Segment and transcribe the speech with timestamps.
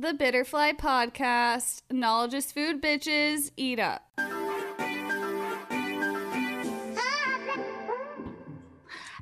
[0.00, 1.82] the Bitterfly Podcast.
[1.90, 3.50] Knowledge is food, bitches.
[3.56, 4.02] Eat up.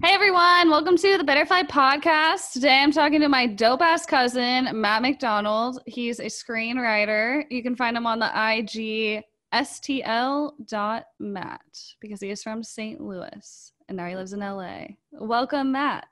[0.02, 2.52] Hey everyone, welcome to the Bitterfly Podcast.
[2.52, 5.80] Today I'm talking to my dope ass cousin, Matt McDonald.
[5.86, 7.44] He's a screenwriter.
[7.50, 9.24] You can find him on the IG
[9.54, 10.60] stl.matt
[12.00, 13.00] because he is from St.
[13.00, 14.88] Louis and now he lives in LA.
[15.12, 16.06] Welcome, Matt.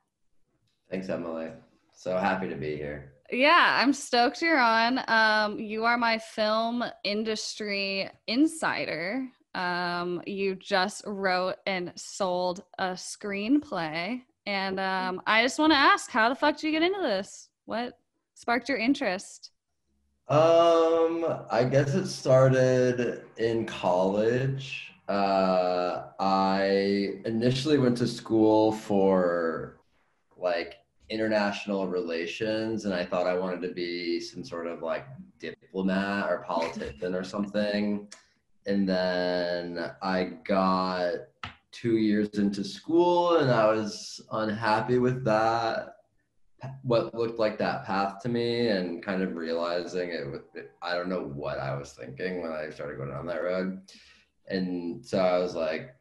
[0.90, 1.50] Thanks, Emily.
[1.92, 3.13] So happy to be here.
[3.30, 5.00] Yeah, I'm stoked you're on.
[5.08, 9.28] Um, you are my film industry insider.
[9.54, 14.22] Um, you just wrote and sold a screenplay.
[14.46, 17.48] And um, I just want to ask, how the fuck did you get into this?
[17.64, 17.98] What
[18.34, 19.50] sparked your interest?
[20.28, 24.92] Um, I guess it started in college.
[25.08, 29.80] Uh, I initially went to school for
[30.36, 30.78] like
[31.10, 35.06] international relations, and I thought I wanted to be some sort of like
[35.38, 38.08] diplomat or politician or something.
[38.66, 41.12] And then I got
[41.72, 45.94] two years into school, and I was unhappy with that
[46.82, 50.42] what looked like that path to me and kind of realizing it with
[50.82, 53.80] I don't know what I was thinking when I started going down that road.
[54.48, 55.94] And so I was like,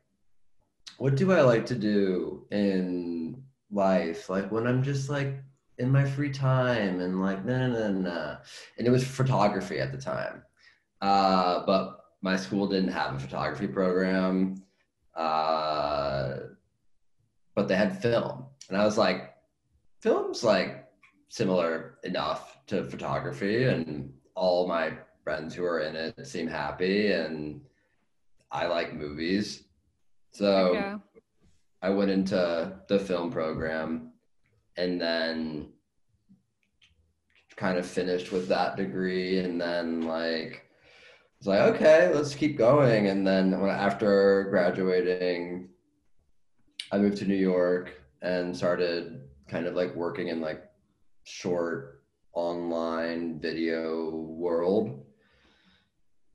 [0.98, 3.42] what do I like to do in
[3.74, 4.30] life?
[4.30, 5.36] Like when I'm just like
[5.80, 8.38] in my free time and like no no no no.
[8.78, 10.44] And it was photography at the time.
[11.02, 14.64] Uh, but my school didn't have a photography program.
[15.16, 16.38] Uh,
[17.56, 18.46] but they had film.
[18.70, 19.36] And I was like,
[20.02, 20.88] film's like
[21.30, 27.62] similar enough to photography and all my friends who are in it seem happy and
[28.52, 29.64] I like movies.
[30.32, 30.98] So yeah.
[31.84, 34.14] I went into the film program
[34.78, 35.68] and then
[37.58, 40.66] kind of finished with that degree and then like
[41.38, 43.08] it's like okay let's keep going.
[43.08, 45.70] And then when after graduating
[46.92, 50.64] i moved to new york and started kind of like working in like
[51.26, 52.02] short
[52.34, 55.03] online video world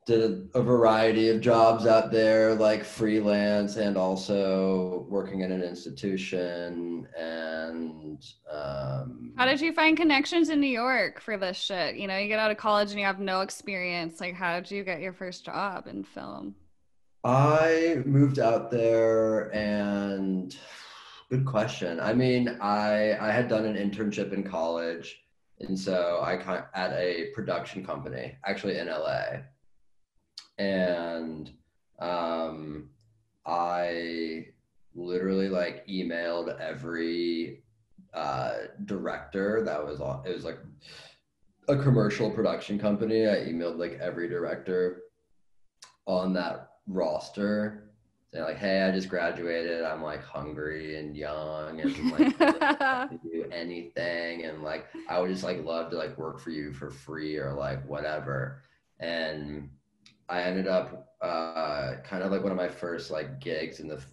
[0.09, 7.07] did a variety of jobs out there like freelance and also working in an institution
[7.17, 11.95] and um, how did you find connections in new york for this shit?
[11.97, 14.21] You know you get out of college and you have no experience.
[14.21, 16.57] Like how did you get your first job in film?
[17.23, 20.57] I moved out there and
[21.31, 22.01] Good question.
[22.01, 25.21] I mean, I I had done an internship in college,
[25.61, 26.37] and so I
[26.75, 29.43] at a production company, actually in LA,
[30.59, 31.51] and
[31.99, 32.91] um,
[33.47, 34.47] I
[34.95, 37.63] literally like emailed every
[38.15, 38.55] uh,
[38.85, 40.27] director that was on.
[40.27, 40.59] It was like
[41.69, 43.27] a commercial production company.
[43.27, 45.03] I emailed like every director
[46.07, 47.89] on that roster
[48.33, 49.83] say like, "Hey, I just graduated.
[49.83, 55.45] I'm like hungry and young and like to do anything, and like I would just
[55.45, 58.63] like love to like work for you for free or like whatever."
[59.01, 59.71] And
[60.29, 63.97] I ended up uh, kind of like one of my first like gigs in the
[63.97, 64.07] f-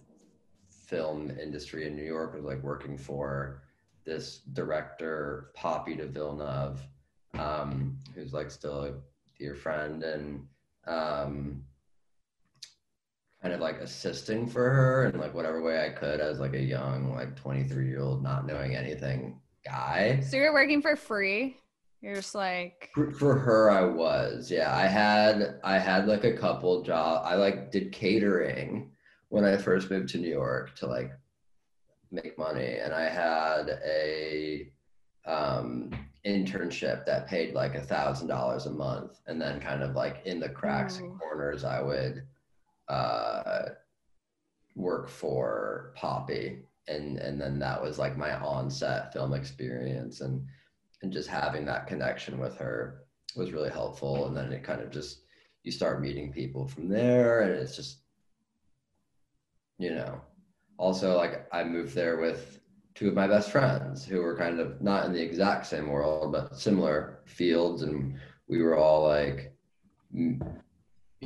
[0.86, 3.62] film industry in New York was like working for
[4.04, 6.80] this director Poppy de Villeneuve,
[7.34, 8.92] um, who's like still a
[9.38, 10.46] dear friend and.
[10.86, 11.64] Um,
[13.42, 16.60] kind of like assisting for her in like whatever way I could as like a
[16.60, 20.20] young, like 23 year old, not knowing anything guy.
[20.20, 21.56] So you're working for free?
[22.06, 24.48] You're just like for, for her, I was.
[24.48, 27.22] Yeah, I had I had like a couple job.
[27.26, 28.92] I like did catering
[29.28, 31.10] when I first moved to New York to like
[32.12, 34.70] make money, and I had a
[35.26, 35.90] um
[36.24, 40.38] internship that paid like a thousand dollars a month and then kind of like in
[40.40, 42.24] the cracks and corners i would
[42.88, 43.62] uh,
[44.74, 50.46] work for Poppy, and and then that was like my on-set film experience, and
[51.06, 53.04] and just having that connection with her
[53.36, 54.26] was really helpful.
[54.26, 55.20] And then it kind of just
[55.62, 57.98] you start meeting people from there, and it's just
[59.78, 60.20] you know.
[60.78, 62.58] Also, like I moved there with
[62.94, 66.32] two of my best friends who were kind of not in the exact same world,
[66.32, 68.18] but similar fields, and
[68.48, 69.54] we were all like,
[70.12, 70.40] you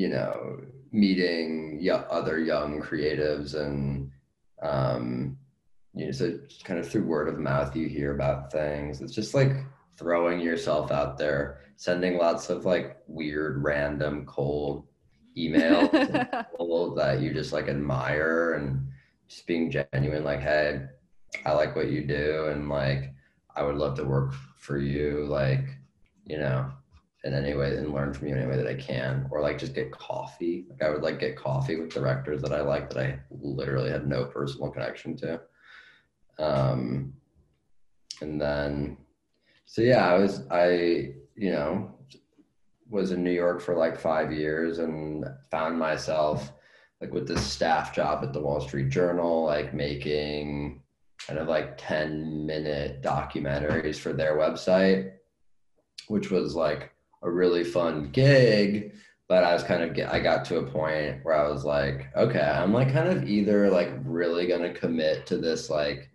[0.08, 0.60] know,
[0.92, 4.10] meeting other young creatives and
[4.62, 5.38] um,
[5.94, 9.00] you know, so kind of through word of mouth, you hear about things.
[9.00, 9.52] It's just like
[9.96, 14.86] throwing yourself out there, sending lots of like weird, random, cold
[15.36, 15.90] emails
[16.96, 18.88] that you just like admire and
[19.28, 20.82] just being genuine, like, hey,
[21.44, 23.14] I like what you do, and like,
[23.54, 25.24] I would love to work for you.
[25.26, 25.64] Like,
[26.24, 26.70] you know,
[27.24, 29.58] in any way and learn from you in any way that I can, or like
[29.58, 30.66] just get coffee.
[30.70, 34.06] Like I would like get coffee with directors that I like that I literally had
[34.06, 35.40] no personal connection to.
[36.40, 37.12] Um,
[38.20, 38.96] and then,
[39.66, 41.94] so yeah, I was, I, you know,
[42.88, 46.52] was in New York for like five years and found myself
[47.00, 50.82] like with this staff job at the Wall Street Journal, like making
[51.26, 55.12] kind of like 10 minute documentaries for their website,
[56.08, 58.92] which was like a really fun gig.
[59.28, 62.40] But I was kind of I got to a point where I was like, okay,
[62.40, 66.10] I'm like kind of either like really gonna commit to this like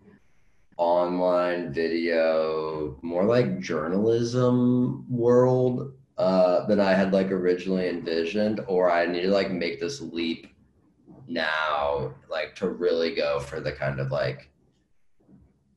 [0.77, 9.05] online video, more like journalism world uh, than I had like originally envisioned, or I
[9.05, 10.47] need to like make this leap
[11.27, 14.49] now, like to really go for the kind of like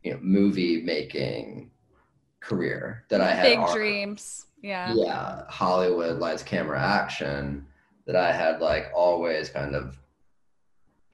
[0.02, 1.70] you know movie making
[2.40, 3.42] career that I had.
[3.42, 4.46] Big dreams.
[4.62, 4.92] Yeah.
[4.94, 7.66] Yeah, Hollywood lights, camera, action
[8.06, 9.98] that I had like always kind of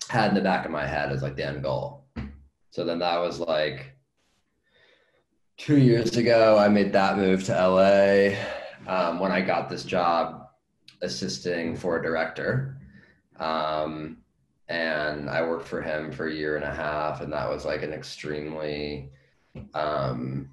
[0.09, 2.04] had in the back of my head as like the end goal.
[2.75, 3.95] So then that was like
[5.57, 6.59] two years ago.
[6.59, 8.35] I made that move to LA
[8.93, 10.49] um, when I got this job
[11.01, 12.77] assisting for a director.
[13.39, 14.17] Um,
[14.69, 17.85] and I worked for him for a year and a half, and that was like
[17.85, 19.13] an extremely
[19.75, 20.51] um,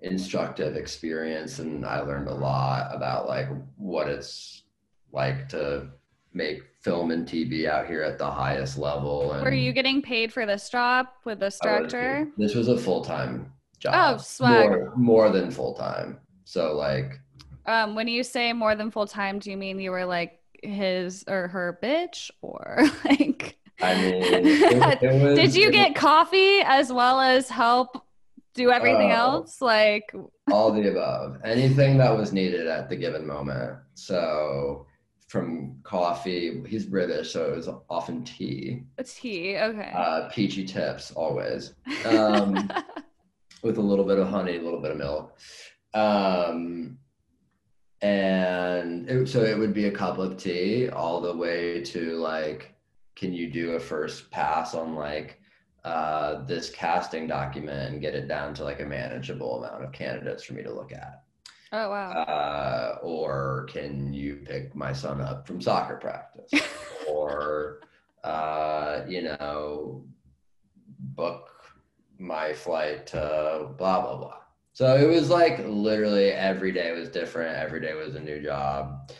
[0.00, 1.60] instructive experience.
[1.60, 3.46] And I learned a lot about like
[3.76, 4.64] what it's
[5.12, 5.90] like to
[6.36, 9.32] make film and TV out here at the highest level.
[9.32, 12.28] And Were you getting paid for this job with this director?
[12.36, 13.50] this was a full time
[13.80, 13.94] job.
[13.96, 14.68] Oh, swag.
[14.70, 16.18] More, more than full time.
[16.44, 17.18] So like
[17.66, 21.24] Um, when you say more than full time, do you mean you were like his
[21.26, 26.92] or her bitch or like I mean, it, it was, did you get coffee as
[26.92, 28.02] well as help
[28.54, 29.16] do everything Oh.
[29.16, 29.60] else?
[29.60, 30.14] Like
[30.50, 31.38] all the above?
[31.44, 33.76] Anything that was needed at the given moment.
[33.94, 34.86] So
[35.26, 38.84] from coffee, he's British, so it was often tea.
[38.98, 39.56] A tea.
[39.58, 39.92] Okay.
[39.94, 41.74] Uh, PG Tips always,
[42.06, 42.70] um,
[43.62, 45.36] with a little bit of honey, a little bit of milk.
[45.94, 46.98] Um,
[48.02, 52.74] and it, so it would be a cup of tea all the way to like
[53.14, 55.40] can you do a first pass on like
[55.84, 60.42] uh, this casting document and get it down to like a manageable amount of candidates
[60.44, 61.22] for me to look at
[61.72, 62.10] oh wow.
[62.12, 66.50] uh, or can you pick my son up from soccer practice?
[67.08, 67.82] Or
[68.24, 70.04] uh, you know
[70.98, 71.50] book
[72.18, 74.36] my flight to blah blah blah.
[74.72, 77.56] So it was like literally every day was different.
[77.56, 79.10] Every day was a new job.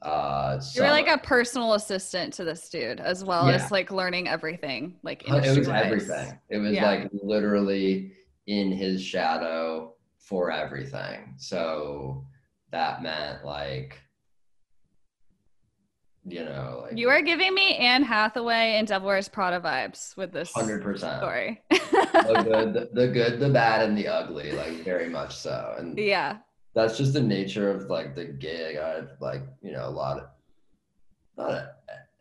[0.00, 3.54] Uh you were like a personal assistant to this dude as well Yeah.
[3.56, 6.38] as like learning everything like it was everything.
[6.50, 6.86] It was Yeah.
[6.86, 8.12] like literally
[8.46, 9.93] in his shadow
[10.24, 12.24] for everything so
[12.70, 14.00] that meant like
[16.26, 20.32] you know like You are giving me Anne Hathaway and Devil Wears Prada vibes with
[20.32, 21.62] this 100% story.
[21.70, 25.98] the good the, the good the bad and the ugly like very much so and
[25.98, 26.38] yeah.
[26.74, 30.24] that's just the nature of like the gig I've like you know a lot of
[31.36, 31.66] not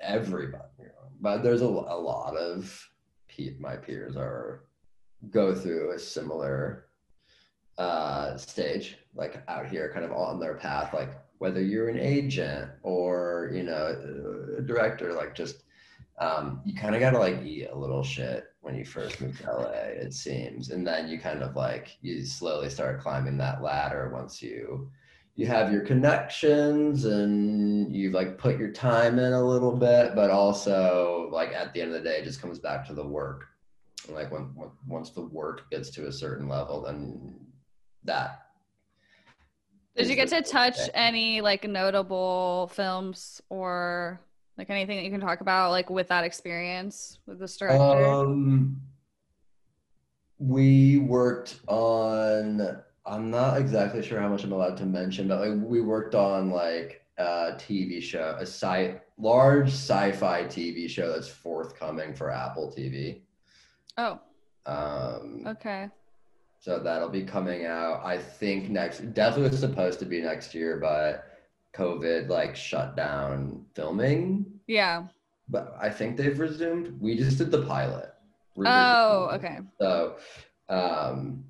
[0.01, 2.89] everybody you know, but there's a, a lot of
[3.29, 4.65] pe- my peers are
[5.29, 6.87] go through a similar
[7.77, 11.09] uh stage like out here kind of on their path like
[11.39, 13.97] whether you're an agent or you know
[14.57, 15.63] a director like just
[16.19, 19.37] um you kind of got to like eat a little shit when you first move
[19.37, 20.71] to LA it seems.
[20.71, 24.89] And then you kind of like you slowly start climbing that ladder once you
[25.35, 30.29] you have your connections and you like put your time in a little bit but
[30.29, 33.45] also like at the end of the day it just comes back to the work.
[34.07, 37.35] Like when, when once the work gets to a certain level then
[38.05, 38.47] that
[39.95, 40.89] Did you get to touch thing.
[40.93, 44.19] any like notable films or
[44.57, 48.05] like anything that you can talk about like with that experience with this director?
[48.05, 48.81] Um,
[50.39, 52.81] we worked on.
[53.05, 56.49] I'm not exactly sure how much I'm allowed to mention, but like we worked on
[56.51, 63.21] like a TV show, a sci large sci-fi TV show that's forthcoming for Apple TV.
[63.97, 64.19] oh,
[64.65, 65.89] Um, okay.
[66.63, 67.99] So that'll be coming out.
[68.05, 68.99] I think next.
[69.13, 71.25] Definitely was supposed to be next year, but
[71.75, 74.45] COVID like shut down filming.
[74.65, 75.07] Yeah.
[75.49, 77.01] But I think they've resumed.
[77.01, 78.13] We just did the pilot.
[78.57, 79.57] Oh, okay.
[79.81, 80.15] So,
[80.69, 81.43] um,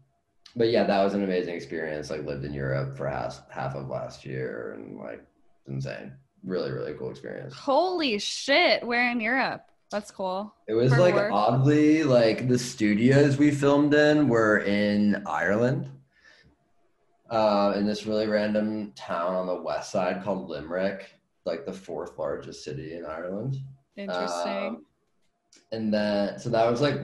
[0.55, 2.09] but yeah, that was an amazing experience.
[2.09, 5.23] Like lived in Europe for half half of last year, and like
[5.59, 6.11] it's insane.
[6.43, 7.53] Really, really cool experience.
[7.53, 8.83] Holy shit.
[8.83, 9.61] We're in Europe.
[9.93, 10.53] That's cool.
[10.67, 11.31] It was For like work?
[11.31, 15.89] oddly like the studios we filmed in were in Ireland.
[17.29, 21.09] uh, in this really random town on the west side called Limerick,
[21.45, 23.55] like the fourth largest city in Ireland.
[23.97, 24.67] Interesting.
[24.67, 24.85] Um,
[25.71, 26.99] and then, so that was like,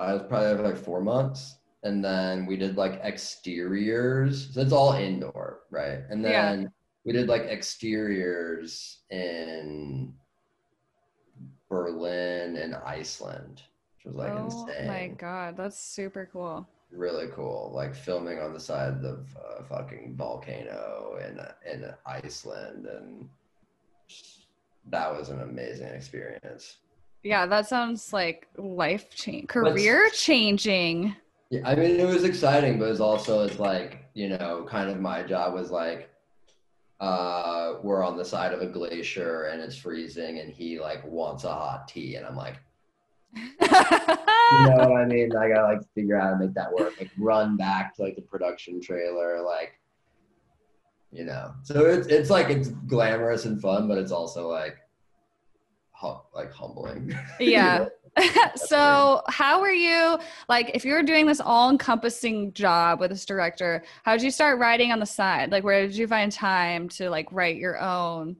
[0.00, 1.58] I was probably there like four months.
[1.84, 4.52] And then we did like exteriors.
[4.54, 6.00] So it's all indoor, right?
[6.10, 6.54] And Yeah.
[6.56, 6.72] then
[7.04, 10.12] we did like exteriors in
[11.68, 13.62] Berlin and Iceland,
[13.96, 14.84] which was like oh insane.
[14.84, 16.66] Oh my god, that's super cool.
[16.90, 17.70] Really cool.
[17.74, 19.26] Like filming on the side of
[19.58, 21.38] a fucking volcano in
[21.70, 23.28] in Iceland, and
[24.86, 26.78] that was an amazing experience.
[27.22, 31.14] Yeah, that sounds like life change, career changing.
[31.50, 35.00] Yeah, I mean, it was exciting, but it's also it's like you know, kind of
[35.00, 36.10] my job was like,
[37.00, 41.44] uh, we're on the side of a glacier and it's freezing, and he like wants
[41.44, 42.60] a hot tea, and I'm like,
[43.34, 45.36] you know what I mean?
[45.36, 46.94] I gotta like figure out how to make that work.
[46.98, 49.72] Like run back to like the production trailer, like
[51.12, 51.54] you know.
[51.62, 54.76] So it's it's like it's glamorous and fun, but it's also like
[55.92, 57.16] hum- like humbling.
[57.40, 57.86] Yeah.
[58.56, 63.82] so how were you like if you were doing this all-encompassing job with this director
[64.02, 67.10] how did you start writing on the side like where did you find time to
[67.10, 68.36] like write your own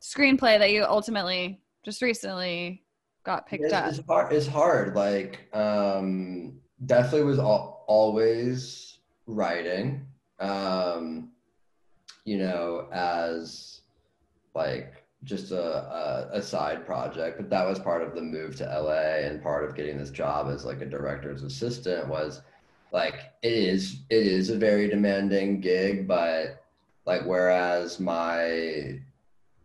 [0.00, 2.82] screenplay that you ultimately just recently
[3.26, 4.32] got picked it's, up It's hard.
[4.32, 4.94] It's hard.
[4.94, 10.06] Like, um, definitely was al- always writing.
[10.38, 11.32] Um,
[12.24, 13.82] you know, as
[14.54, 18.64] like just a, a a side project, but that was part of the move to
[18.64, 22.42] LA and part of getting this job as like a director's assistant was
[22.92, 26.62] like it is it is a very demanding gig, but
[27.06, 29.00] like whereas my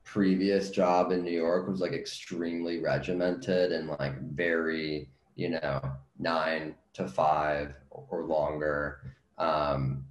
[0.04, 5.82] previous job in New York was like extremely regimented and like very, you know,
[6.20, 9.16] nine to five or longer.
[9.38, 10.06] Um,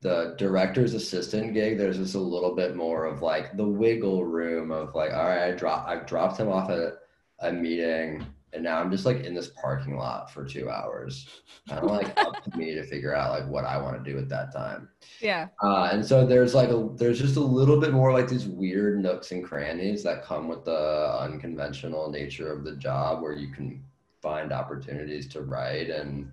[0.00, 4.70] the director's assistant gig, there's just a little bit more of like the wiggle room
[4.70, 6.94] of like, all right, I drop, I've dropped him off at
[7.40, 11.28] a meeting and now I'm just like in this parking lot for two hours.
[11.68, 14.18] Kind of like up to me to figure out like what I want to do
[14.18, 14.88] at that time.
[15.20, 18.46] yeah Uh, and so there's like a there's just a little bit more like these
[18.46, 23.52] weird nooks and crannies that come with the unconventional nature of the job where you
[23.52, 23.82] can
[24.20, 26.30] find opportunities to write and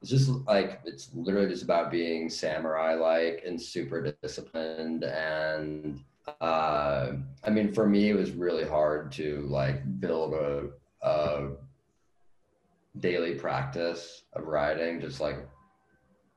[0.00, 6.00] it's just like it's literally just about being samurai like and super disciplined and
[6.40, 7.12] uh,
[7.44, 10.68] I mean for me it was really hard to like build a,
[11.02, 11.50] a
[12.98, 15.36] daily practice of writing just like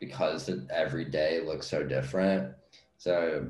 [0.06, 2.54] because every day looks so different.
[2.98, 3.48] So,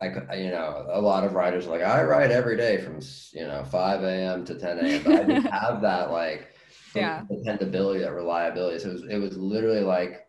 [0.00, 3.00] I, you know, a lot of writers are like, I write every day from,
[3.32, 4.44] you know, 5 a.m.
[4.44, 5.02] to 10 a.m.
[5.02, 6.54] But I didn't have that like
[7.00, 7.22] Yeah.
[7.30, 8.78] dependability, that reliability.
[8.78, 10.26] So it was, it was literally like,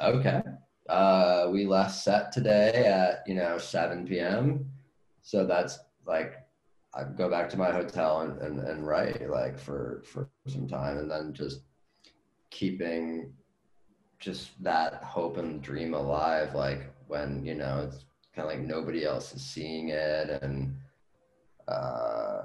[0.00, 0.42] okay,
[0.88, 4.70] uh, we left set today at, you know, 7 p.m.
[5.22, 6.34] So that's like,
[6.94, 10.98] I go back to my hotel and, and, and write like for, for some time
[10.98, 11.60] and then just
[12.50, 13.32] keeping
[14.18, 18.04] just that hope and dream alive like when you know it's
[18.34, 20.74] kind of like nobody else is seeing it and
[21.68, 22.42] uh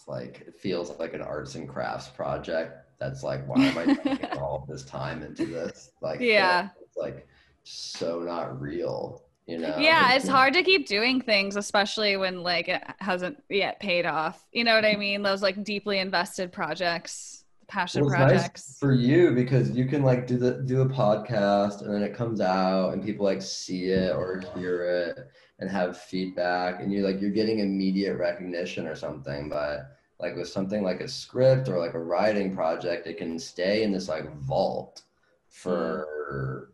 [0.00, 3.94] it's like it feels like an arts and crafts project that's like why am i
[3.94, 5.90] putting all this time into this?
[6.00, 6.68] Like Yeah.
[6.82, 7.26] it's like
[7.64, 9.76] so not real you know?
[9.78, 14.44] Yeah it's hard to keep doing things especially when like it hasn't yet paid off.
[14.52, 15.22] You know what i mean?
[15.22, 18.76] Those like deeply invested projects passion Well, it's nice projects.
[18.80, 22.40] for you because you can like do the do a podcast and then it comes
[22.40, 25.18] out and people like see it or hear it
[25.60, 30.48] and have feedback and you're like you're getting immediate recognition or something but like with
[30.48, 34.34] something like a script or like a writing project it can stay in this like
[34.36, 35.02] vault
[35.48, 36.72] for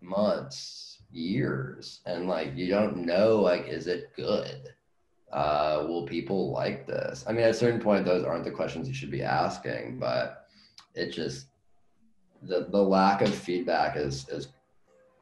[0.00, 4.74] months years and like you don't know like is it good
[5.32, 7.24] uh, will people like this?
[7.26, 10.46] I mean, at a certain point, those aren't the questions you should be asking, but
[10.94, 11.48] it just
[12.42, 14.48] the the lack of feedback is is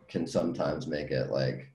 [0.08, 1.70] can sometimes make it like,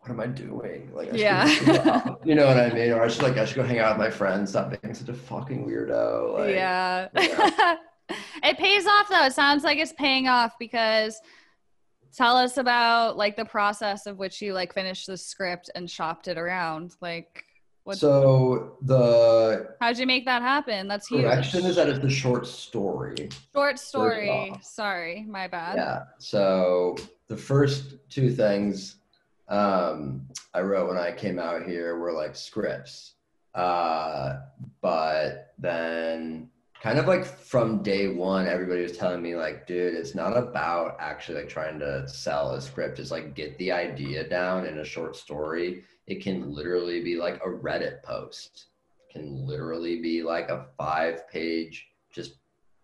[0.00, 0.90] what am I doing?
[0.94, 2.14] Like, I Yeah.
[2.24, 2.92] you know what I mean?
[2.92, 4.50] Or I should like I should go hang out with my friends.
[4.50, 6.38] Stop being such a fucking weirdo.
[6.38, 7.08] Like, yeah.
[7.14, 7.76] yeah.
[8.42, 9.26] it pays off though.
[9.26, 11.20] It sounds like it's paying off because
[12.16, 16.28] tell us about like the process of which you like finished the script and shopped
[16.28, 16.96] it around.
[17.02, 17.44] Like
[17.84, 20.88] what So the how'd you make that happen?
[20.88, 21.24] That's huge.
[21.24, 23.28] correction is that it's a short story.
[23.52, 24.54] Short story.
[24.62, 25.76] Sorry, my bad.
[25.76, 26.04] Yeah.
[26.18, 26.96] So
[27.28, 28.96] the first two things
[29.50, 33.14] um, I wrote when I came out here were like scripts.
[33.54, 34.38] Uh,
[34.80, 36.48] but then
[36.80, 40.96] kind of like from day one, everybody was telling me like, dude, it's not about
[41.00, 43.00] actually like trying to sell a script.
[43.00, 45.82] It's like get the idea down in a short story.
[46.06, 48.66] It can literally be like a Reddit post.
[49.08, 52.36] It can literally be like a five page just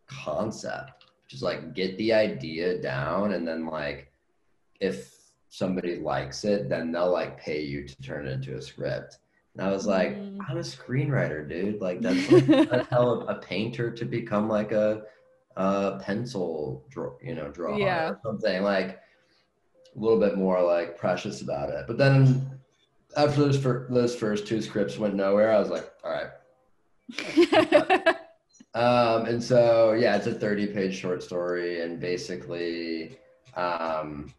[0.09, 1.05] concept.
[1.29, 4.13] Just like get the idea down and then like
[4.81, 5.16] if
[5.57, 9.19] somebody likes it, then they'll like pay you to turn it into a script.
[9.55, 10.37] And I was like, mm.
[10.47, 11.81] I'm a screenwriter, dude.
[11.81, 12.31] Like that's
[12.71, 15.05] like, tell a, a, painter to become like a,
[15.57, 18.11] a pencil draw, you know, drawer yeah.
[18.11, 19.01] or something like
[19.97, 21.87] a little bit more like precious about it.
[21.87, 22.51] But then
[23.17, 26.33] after those fir- those first two scripts went nowhere, I was like, all right.
[28.75, 33.17] um, and so yeah, it's a 30 page short story, and basically,
[33.55, 34.35] um,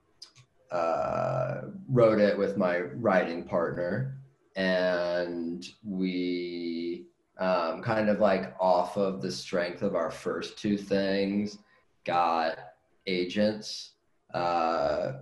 [0.72, 4.20] uh, wrote it with my writing partner.
[4.56, 7.06] And we
[7.40, 11.60] um, kind of like off of the strength of our first two things
[12.04, 12.58] got
[13.06, 13.92] agents
[14.34, 15.14] uh,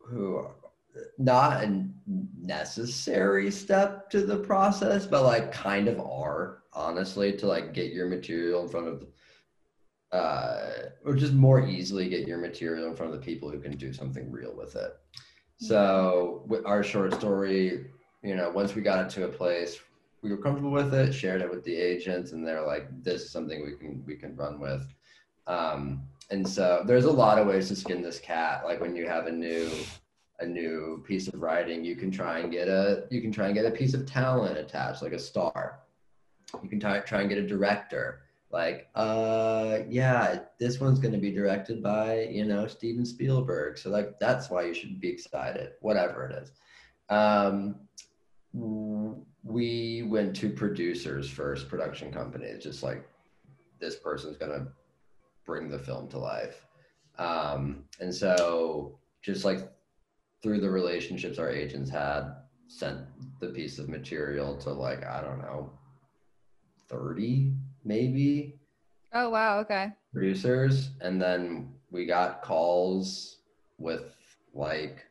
[0.00, 0.46] who
[1.18, 1.86] not a
[2.40, 8.08] necessary step to the process but like kind of are honestly to like get your
[8.08, 9.06] material in front of
[10.12, 10.70] uh,
[11.04, 13.92] or just more easily get your material in front of the people who can do
[13.92, 14.96] something real with it
[15.58, 17.86] so with our short story
[18.22, 19.80] you know, once we got it to a place
[20.22, 23.30] we were comfortable with it, shared it with the agents, and they're like, "This is
[23.30, 24.84] something we can we can run with."
[25.46, 28.64] Um, and so there's a lot of ways to skin this cat.
[28.64, 29.70] Like when you have a new
[30.40, 33.54] a new piece of writing, you can try and get a you can try and
[33.54, 35.80] get a piece of talent attached, like a star.
[36.62, 38.22] You can try try and get a director.
[38.50, 43.90] Like, uh, yeah, this one's going to be directed by you know Steven Spielberg, so
[43.90, 45.72] like that's why you should be excited.
[45.80, 46.52] Whatever it is.
[47.10, 47.76] Um,
[48.52, 53.06] we went to producers first, production companies, just like
[53.80, 54.68] this person's gonna
[55.44, 56.66] bring the film to life.
[57.18, 59.70] Um, and so just like
[60.42, 62.34] through the relationships our agents had,
[62.68, 63.00] sent
[63.40, 65.72] the piece of material to like, I don't know,
[66.88, 68.54] 30 maybe.
[69.12, 69.92] Oh wow, okay.
[70.12, 70.90] Producers.
[71.00, 73.38] And then we got calls
[73.78, 74.16] with
[74.54, 75.04] like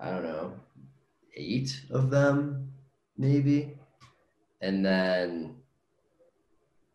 [0.00, 0.52] I don't know,
[1.36, 2.72] eight of them,
[3.16, 3.78] maybe.
[4.60, 5.56] And then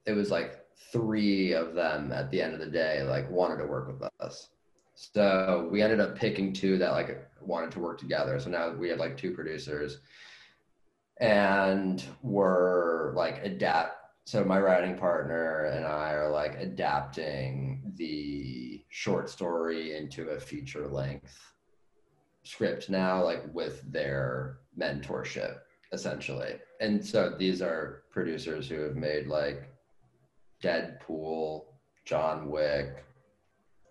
[0.05, 3.65] it was like three of them at the end of the day, like wanted to
[3.65, 4.49] work with us.
[4.93, 8.39] So we ended up picking two that like wanted to work together.
[8.39, 9.99] So now we have like two producers
[11.19, 13.95] and we're like adapt.
[14.25, 20.87] So my writing partner and I are like adapting the short story into a feature
[20.87, 21.39] length
[22.43, 25.59] script now, like with their mentorship,
[25.91, 26.55] essentially.
[26.79, 29.69] And so these are producers who have made like
[30.63, 31.65] Deadpool,
[32.05, 33.05] John Wick,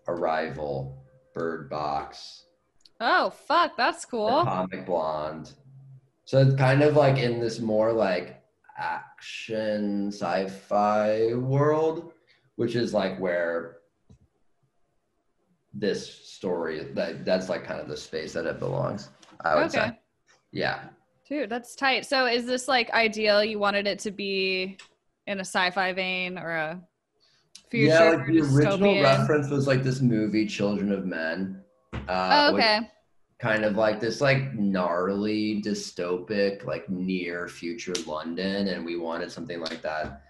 [0.07, 2.45] Arrival, Bird Box.
[2.99, 4.41] Oh, fuck, that's cool.
[4.41, 5.53] Atomic Blonde.
[6.27, 8.43] So it's kind of like in this more like
[8.77, 12.11] action sci-fi world,
[12.57, 13.77] which is like where
[15.73, 19.09] this story that that's like kind of the space that it belongs
[19.41, 19.89] i would okay.
[19.89, 19.99] say
[20.51, 20.85] yeah.
[21.27, 22.05] Dude that's tight.
[22.05, 23.43] So is this like ideal?
[23.43, 24.77] You wanted it to be
[25.27, 26.81] in a sci-fi vein or a
[27.69, 31.61] future yeah like the original reference was like this movie children of men
[32.07, 32.89] uh, oh, okay
[33.39, 39.59] kind of like this like gnarly dystopic like near future london and we wanted something
[39.59, 40.23] like that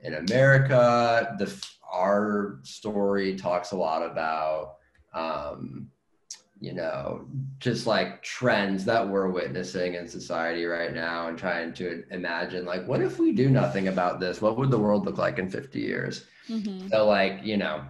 [0.00, 4.76] in america the our story talks a lot about
[5.12, 5.88] um,
[6.64, 7.26] you know,
[7.58, 12.86] just like trends that we're witnessing in society right now and trying to imagine like,
[12.86, 14.40] what if we do nothing about this?
[14.40, 16.24] What would the world look like in 50 years?
[16.48, 16.88] Mm-hmm.
[16.88, 17.84] So, like, you know,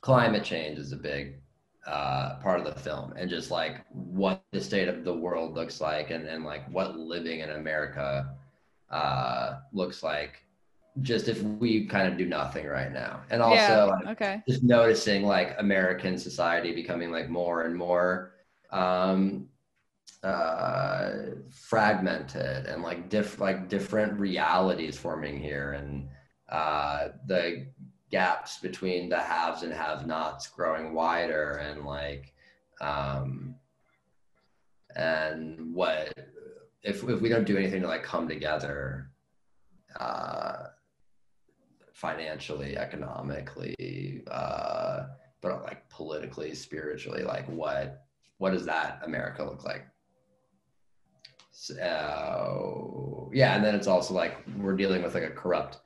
[0.00, 1.36] climate change is a big
[1.88, 5.80] uh, part of the film and just like what the state of the world looks
[5.80, 8.36] like and, and like what living in America
[8.90, 10.44] uh, looks like
[11.00, 14.42] just if we kind of do nothing right now and also yeah, like, okay.
[14.48, 18.32] just noticing like american society becoming like more and more
[18.72, 19.46] um
[20.24, 21.10] uh
[21.50, 26.08] fragmented and like diff like different realities forming here and
[26.48, 27.66] uh the
[28.10, 32.32] gaps between the haves and have nots growing wider and like
[32.80, 33.54] um
[34.96, 36.12] and what
[36.82, 39.10] if if we don't do anything to like come together
[39.98, 40.68] uh
[41.98, 45.06] financially, economically, uh,
[45.40, 48.04] but like politically, spiritually, like what
[48.38, 49.84] what does that America look like?
[51.50, 55.78] So yeah, and then it's also like we're dealing with like a corrupt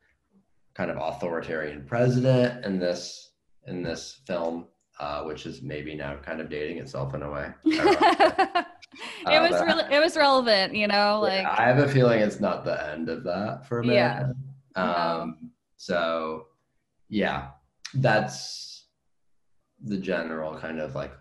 [0.75, 3.33] kind of authoritarian president in this
[3.67, 4.67] in this film,
[4.99, 7.51] uh, which is maybe now kind of dating itself in a way.
[7.65, 8.67] it
[9.27, 11.21] uh, was really it was relevant, you know.
[11.21, 14.35] Like I have a feeling it's not the end of that for America.
[14.77, 14.83] Yeah.
[14.83, 15.49] Um, no.
[15.77, 16.47] So,
[17.09, 17.49] yeah,
[17.95, 18.87] that's
[19.85, 21.13] the general kind of like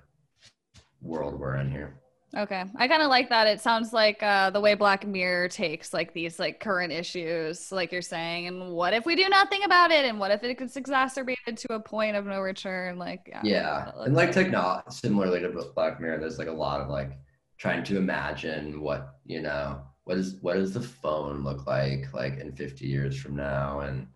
[1.02, 2.01] world we're in here.
[2.36, 2.64] Okay.
[2.78, 3.48] I kind of like that.
[3.48, 7.92] It sounds like uh, the way Black Mirror takes like these like current issues, like
[7.92, 10.06] you're saying, and what if we do nothing about it?
[10.06, 12.98] And what if it gets exacerbated to a point of no return?
[12.98, 13.42] Like, yeah.
[13.44, 13.92] Yeah.
[14.00, 17.20] And like technology, similarly to Black Mirror, there's like a lot of like
[17.58, 22.40] trying to imagine what, you know, what is, what does the phone look like, like
[22.40, 23.82] in 50 years from now?
[23.82, 24.08] And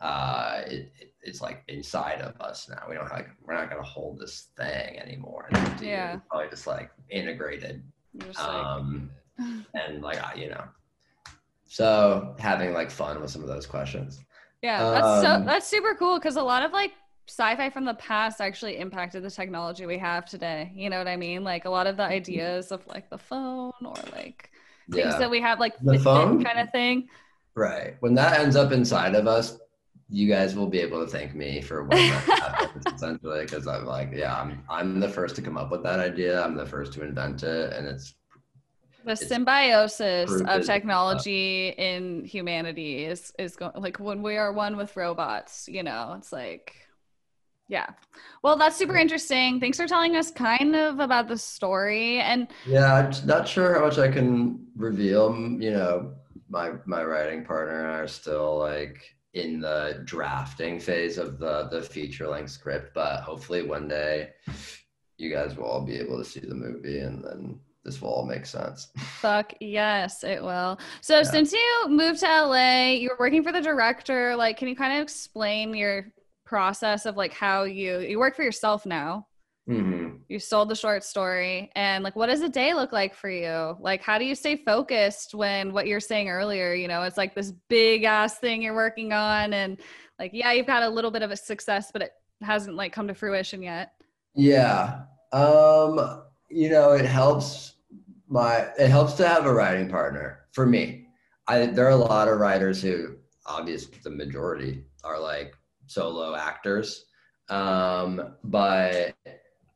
[0.00, 2.82] uh, it, it it's like inside of us now.
[2.88, 5.48] We don't like we're not gonna hold this thing anymore.
[5.80, 7.82] yeah, it's probably just like integrated.
[8.18, 9.48] Just um, like...
[9.74, 10.64] and like you know,
[11.66, 14.20] so having like fun with some of those questions.
[14.62, 16.92] Yeah, that's um, so that's super cool because a lot of like
[17.28, 20.72] sci-fi from the past actually impacted the technology we have today.
[20.74, 21.44] You know what I mean?
[21.44, 24.50] Like a lot of the ideas of like the phone or like
[24.90, 25.18] things yeah.
[25.18, 27.08] that we have like the phone kind of thing.
[27.54, 27.96] Right.
[28.00, 29.58] When that ends up inside of us,
[30.10, 34.40] you guys will be able to thank me for happens essentially because i'm like yeah
[34.40, 36.42] I'm, I'm the first to come up with that idea.
[36.42, 38.14] I'm the first to invent it and it's
[39.04, 44.76] the it's symbiosis of technology in humanity is is going like when we are one
[44.76, 46.74] with robots you know it's like
[47.68, 47.86] yeah.
[48.42, 49.60] Well that's super interesting.
[49.60, 53.84] Thanks for telling us kind of about the story and yeah i'm not sure how
[53.86, 55.32] much i can reveal.
[55.60, 56.14] You know
[56.48, 61.68] my my writing partner and i are still like in the drafting phase of the
[61.70, 64.30] the feature length script, but hopefully one day
[65.18, 68.26] you guys will all be able to see the movie and then this will all
[68.26, 68.88] make sense.
[68.96, 70.78] Fuck yes, it will.
[71.00, 71.22] So yeah.
[71.22, 74.36] since you moved to LA, you were working for the director.
[74.36, 76.12] Like, can you kind of explain your
[76.44, 79.26] process of like how you you work for yourself now?
[79.68, 79.99] Mm-hmm.
[80.30, 81.72] You sold the short story.
[81.74, 83.76] And like, what does a day look like for you?
[83.80, 87.34] Like, how do you stay focused when what you're saying earlier, you know, it's like
[87.34, 89.52] this big ass thing you're working on.
[89.52, 89.78] And
[90.20, 92.12] like, yeah, you've got a little bit of a success, but it
[92.42, 93.94] hasn't like come to fruition yet.
[94.36, 95.00] Yeah.
[95.32, 97.74] Um, you know, it helps
[98.28, 101.08] my, it helps to have a writing partner for me.
[101.48, 103.16] I, there are a lot of writers who
[103.46, 107.06] obviously the majority are like solo actors.
[107.48, 109.16] Um, but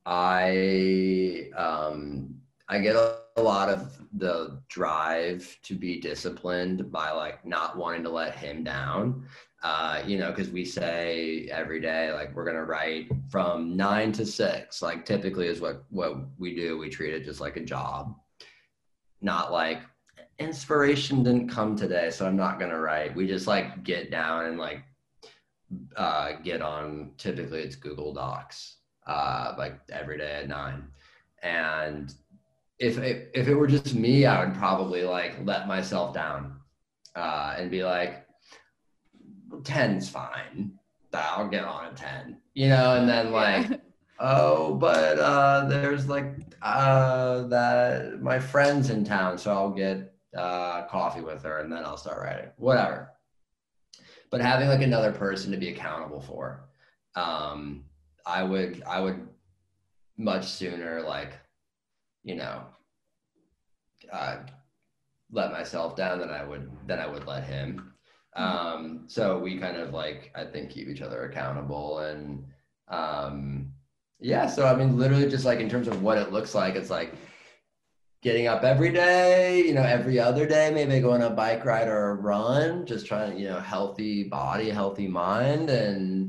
[0.06, 2.34] I um,
[2.68, 8.02] I get a, a, lot of the drive to be disciplined by like not wanting
[8.04, 9.26] to let him down.
[9.62, 14.26] Uh, you know, because we say every day like we're gonna write from nine to
[14.26, 14.82] six.
[14.82, 16.76] Like typically is what what we do.
[16.76, 18.14] We treat it just like a job,
[19.22, 19.80] not like
[20.38, 23.16] inspiration didn't come today, so I'm not gonna write.
[23.16, 24.82] We just like get down and like
[25.96, 27.12] uh, get on.
[27.16, 30.88] Typically, it's Google Docs uh, like every day at nine.
[31.42, 32.12] And
[32.78, 36.56] if it, if it were just me, I would probably like let myself down
[37.14, 38.26] uh, and be like,
[39.62, 40.72] 10's fine.
[41.12, 43.76] I'll get on a 10, you know, and then like, yeah.
[44.18, 50.86] oh, but uh, there's like uh, that my friend's in town, so I'll get uh,
[50.86, 53.10] coffee with her and then I'll start writing, whatever.
[54.30, 56.68] But having like another person to be accountable for,
[57.14, 57.84] um,
[58.26, 59.26] I would I would
[60.16, 61.32] much sooner like
[62.22, 62.62] you know
[64.12, 64.36] uh,
[65.30, 67.92] let myself down than I would than I would let him.
[68.36, 68.42] Mm-hmm.
[68.42, 72.44] Um, so we kind of like I think keep each other accountable and
[72.88, 73.72] um,
[74.20, 74.46] yeah.
[74.46, 77.14] So I mean, literally just like in terms of what it looks like, it's like
[78.22, 81.88] getting up every day, you know, every other day, maybe going on a bike ride
[81.88, 86.23] or a run, just trying, to you know, healthy body, healthy mind, and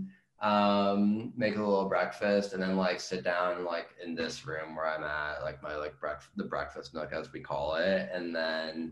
[0.46, 4.86] um, make a little breakfast, and then like sit down like in this room where
[4.86, 8.92] I'm at, like my like breakfast the breakfast nook as we call it, and then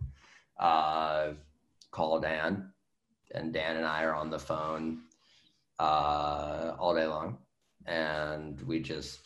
[0.59, 1.33] uh,
[1.91, 2.71] call Dan,
[3.35, 5.03] and Dan and I are on the phone
[5.77, 7.37] uh, all day long,
[7.85, 9.21] and we just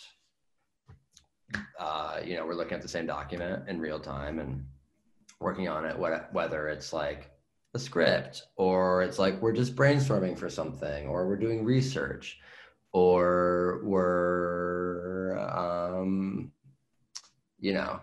[1.80, 4.66] uh, you know we're looking at the same document in real time and
[5.40, 5.98] working on it.
[5.98, 7.32] What whether it's like
[7.78, 12.40] a script or it's like we're just brainstorming for something or we're doing research
[12.92, 16.52] or we're um
[17.60, 18.00] you know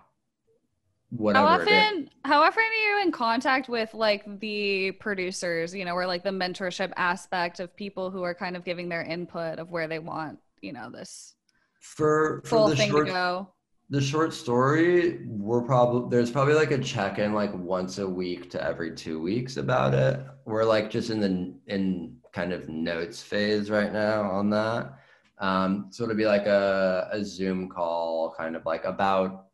[1.10, 5.94] whatever how often how often are you in contact with like the producers you know
[5.94, 9.70] or like the mentorship aspect of people who are kind of giving their input of
[9.70, 11.34] where they want you know this
[11.80, 13.53] for, for full thing short, to go
[13.94, 18.62] the short story, we're probably there's probably like a check-in like once a week to
[18.62, 20.20] every two weeks about it.
[20.44, 24.98] We're like just in the in kind of notes phase right now on that.
[25.38, 29.46] Um, so it'll be like a, a Zoom call, kind of like about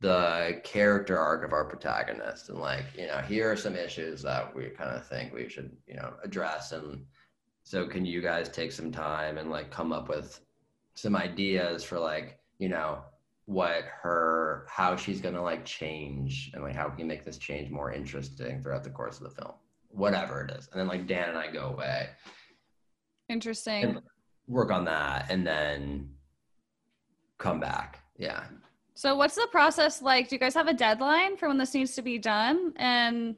[0.00, 4.52] the character arc of our protagonist, and like you know, here are some issues that
[4.56, 7.04] we kind of think we should you know address, and
[7.62, 10.40] so can you guys take some time and like come up with
[10.94, 12.98] some ideas for like you know
[13.48, 17.70] what her how she's gonna like change and like how we can make this change
[17.70, 19.54] more interesting throughout the course of the film
[19.88, 22.10] whatever it is and then like dan and i go away
[23.30, 23.98] Interesting.
[24.48, 26.10] work on that and then
[27.38, 28.44] come back yeah
[28.94, 30.28] So what's the process like?
[30.28, 32.72] Do you guys have a deadline for when this needs to be done?
[32.76, 33.36] And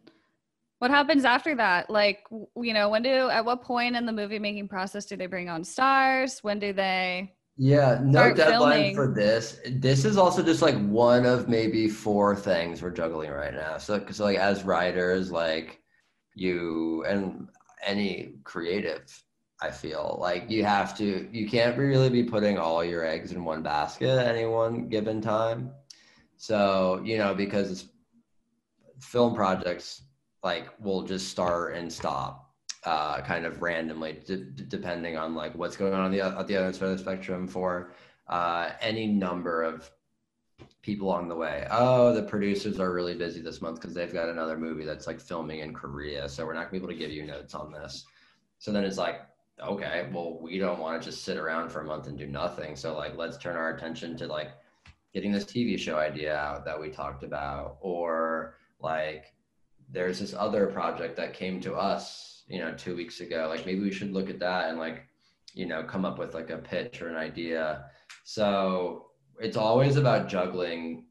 [0.79, 1.91] what happens after that?
[1.91, 2.21] Like,
[2.57, 5.51] you know, when do at what point in the movie making process do they bring
[5.51, 6.39] on stars?
[6.43, 8.95] When do they yeah no deadline filming.
[8.95, 9.61] for this.
[9.69, 13.77] This is also just like one of maybe four things we're juggling right now.
[13.77, 15.83] So because like as writers like
[16.35, 17.49] you and
[17.85, 19.03] any creative
[19.63, 23.45] i feel like you have to you can't really be putting all your eggs in
[23.45, 25.71] one basket at any one given time.
[26.39, 27.91] So you know because
[29.01, 30.03] film projects
[30.43, 32.50] like will just start and stop
[32.85, 36.57] uh, kind of randomly d- depending on like what's going on on the, at the
[36.57, 37.93] other side of the spectrum for
[38.29, 39.91] uh, any number of
[40.83, 41.67] people along the way.
[41.71, 45.21] Oh, the producers are really busy this month because they've got another movie that's like
[45.21, 48.05] filming in Korea, so we're not gonna be able to give you notes on this.
[48.59, 49.23] So then it's like,
[49.61, 52.77] okay, well, we don't want to just sit around for a month and do nothing.
[52.77, 54.53] So like, let's turn our attention to like
[55.13, 59.33] getting this TV show idea out that we talked about, or like
[59.91, 63.47] there's this other project that came to us, you know, two weeks ago.
[63.49, 65.07] Like maybe we should look at that and like,
[65.55, 67.87] you know, come up with like a pitch or an idea.
[68.25, 69.07] So
[69.39, 71.05] it's always about juggling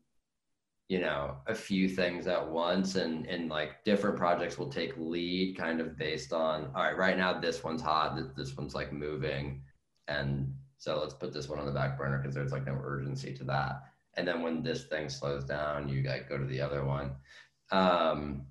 [0.89, 5.55] you know a few things at once and and like different projects will take lead
[5.55, 9.61] kind of based on all right right now this one's hot this, one's like moving
[10.07, 13.33] and so let's put this one on the back burner because there's like no urgency
[13.33, 13.83] to that
[14.17, 17.11] and then when this thing slows down you like go to the other one
[17.71, 18.41] um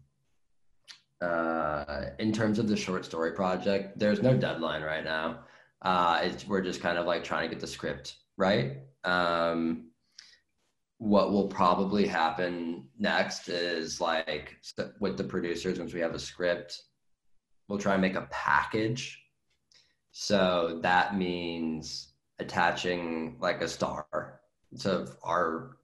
[1.20, 5.40] uh in terms of the short story project there's no deadline right now.
[5.82, 8.78] Uh we're just kind of like trying to get the script right.
[9.04, 9.90] Um
[10.98, 14.56] what will probably happen next is like
[15.00, 16.82] with the producers once we have a script
[17.68, 19.22] we'll try and make a package.
[20.12, 24.40] So that means attaching like a star
[24.76, 25.77] so our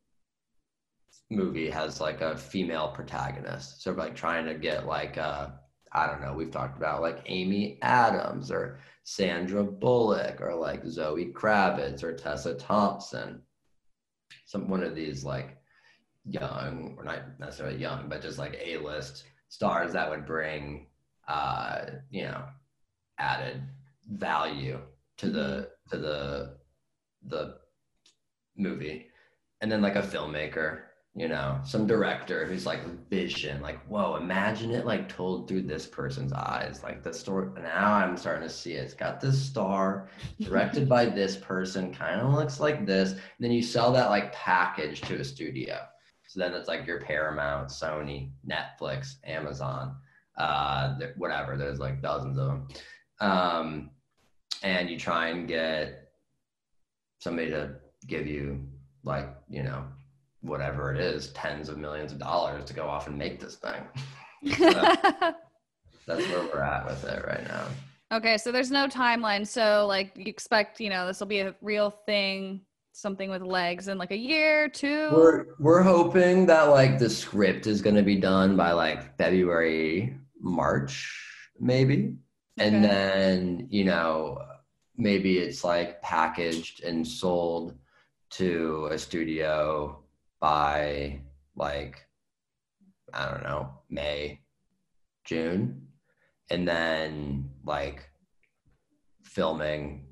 [1.35, 3.83] movie has like a female protagonist.
[3.83, 5.49] So like trying to get like uh
[5.93, 11.33] i don't know we've talked about like amy adams or sandra bullock or like zoe
[11.33, 13.43] kravitz or tessa thompson.
[14.47, 15.59] Some one of these like
[16.25, 20.87] young or not necessarily young but just like a-list stars that would bring
[21.29, 22.45] uh you know
[23.19, 23.63] added
[24.11, 24.81] value
[25.17, 26.57] to the to the
[27.27, 27.57] the
[28.57, 29.07] movie.
[29.61, 30.83] And then like a filmmaker
[31.17, 35.87] you know some director who's like vision like whoa imagine it like told through this
[35.87, 38.85] person's eyes like the story now i'm starting to see it.
[38.85, 40.09] It's got this star
[40.41, 44.33] directed by this person kind of looks like this and then you sell that like
[44.33, 45.79] package to a studio.
[46.27, 49.95] So then it's like your paramount sony netflix amazon
[50.37, 52.69] uh whatever there's like dozens of them
[53.21, 53.91] um
[54.65, 56.11] and you try and get
[57.21, 57.77] somebody to
[58.09, 58.67] give you
[59.05, 59.85] like you know
[60.45, 63.83] whatever it is tens of millions of dollars to go off and make this thing
[66.07, 67.67] So that's where we're at with it right now
[68.15, 69.47] okay, so there's no timeline.
[69.47, 72.61] So like you expect, you know, this will be a real thing,
[72.93, 75.11] something with legs in like a year, two.
[75.13, 80.17] We're we're hoping that like the script is going to be done by like February,
[80.41, 81.13] March,
[81.59, 82.15] maybe,
[82.59, 84.39] and then you know
[84.97, 87.77] maybe it's like packaged and sold
[88.31, 90.04] to a studio
[90.45, 91.19] by
[91.57, 92.07] like
[93.15, 94.41] I don't know May,
[95.25, 95.87] June,
[96.51, 98.11] and then like
[99.23, 100.05] filming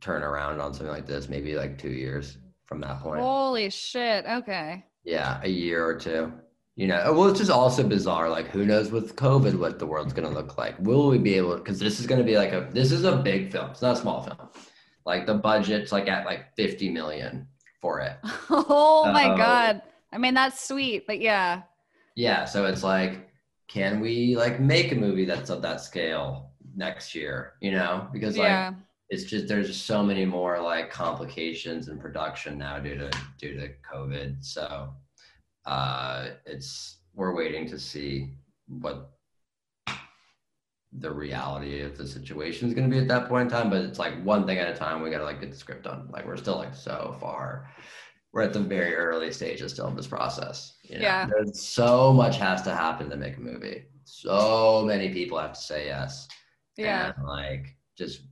[0.00, 2.36] turn around on something like this maybe like two years
[2.66, 3.20] from that point.
[3.20, 4.26] Holy shit.
[4.26, 4.84] Okay.
[5.04, 6.32] Yeah, a year or two.
[6.74, 8.28] You know, well, it's just also bizarre.
[8.28, 10.74] Like, who knows with COVID what the world's gonna look like?
[10.80, 11.56] Will we be able?
[11.58, 13.70] Because this is gonna be like a this is a big film.
[13.70, 14.48] It's not a small film.
[15.06, 17.46] Like the budget's like at like fifty million
[17.84, 18.16] for it.
[18.50, 19.82] Oh my god.
[20.10, 21.62] I mean, that's sweet, but yeah.
[22.16, 23.28] Yeah, so it's like,
[23.68, 27.54] can we like make a movie that's of that scale next year?
[27.60, 28.72] You know, because like yeah.
[29.10, 33.54] it's just there's just so many more like complications in production now due to due
[33.60, 34.42] to COVID.
[34.42, 34.94] So
[35.66, 38.30] uh, it's we're waiting to see
[38.66, 39.10] what
[40.98, 43.70] the reality of the situation is going to be at that point in time.
[43.70, 45.02] But it's like one thing at a time.
[45.02, 46.08] We got to like get the script done.
[46.10, 47.70] Like we're still like so far.
[48.32, 50.76] We're at the very early stages still of this process.
[50.82, 51.02] You know?
[51.02, 51.26] Yeah.
[51.26, 53.84] There's so much has to happen to make a movie.
[54.04, 56.28] So many people have to say yes.
[56.76, 57.12] Yeah.
[57.16, 58.22] And like just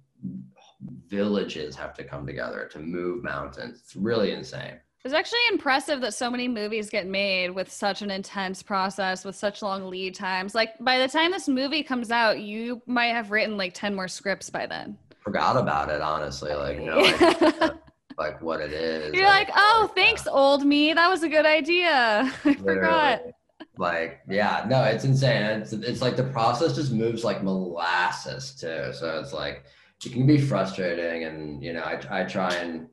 [1.06, 3.80] villages have to come together to move mountains.
[3.84, 4.80] It's really insane.
[5.04, 9.34] It's actually impressive that so many movies get made with such an intense process, with
[9.34, 10.54] such long lead times.
[10.54, 14.06] Like by the time this movie comes out, you might have written like 10 more
[14.06, 14.96] scripts by then.
[15.24, 16.54] Forgot about it, honestly.
[16.54, 17.80] Like, no idea,
[18.18, 19.12] like what it is.
[19.12, 20.92] You're like, oh, thanks, old me.
[20.92, 22.32] That was a good idea.
[22.44, 23.22] I forgot.
[23.78, 25.62] Like, yeah, no, it's insane.
[25.62, 28.92] It's it's like the process just moves like molasses too.
[28.92, 29.64] So it's like
[30.04, 32.88] it can be frustrating, and you know, I I try and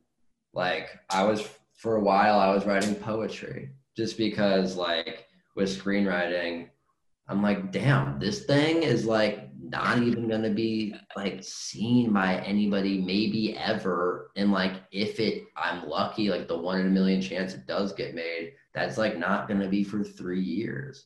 [0.53, 1.47] like I was
[1.79, 6.69] for a while I was writing poetry just because like with screenwriting,
[7.27, 12.99] I'm like, damn, this thing is like not even gonna be like seen by anybody
[12.99, 17.53] maybe ever and like if it i'm lucky like the one in a million chance
[17.53, 21.05] it does get made that's like not gonna be for three years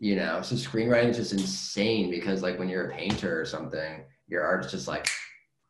[0.00, 4.04] you know so screenwriting is just insane because like when you're a painter or something
[4.28, 5.08] your art's just like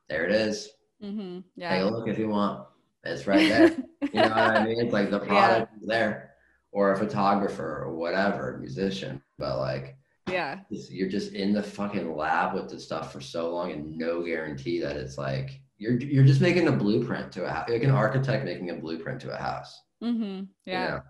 [0.09, 0.71] there it is
[1.03, 1.37] Mm-hmm.
[1.37, 1.85] take Yeah.
[1.85, 2.67] a look if you want
[3.05, 3.69] it's right there
[4.13, 6.31] you know what i mean it's like the product is there
[6.73, 9.97] or a photographer or whatever musician but like
[10.31, 10.61] yeah.
[10.71, 14.81] you're just in the fucking lab with the stuff for so long and no guarantee
[14.81, 18.45] that it's like you're you're just making a blueprint to a house like an architect
[18.45, 20.23] making a blueprint to a house Mm-hmm.
[20.25, 20.89] you Yeah.
[20.89, 21.01] know?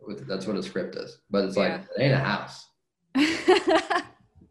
[0.00, 1.84] With- that's what a script is but it's like Yeah.
[1.96, 2.66] it ain't a house
[3.14, 4.04] it